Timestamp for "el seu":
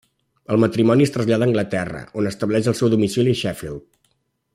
2.73-2.91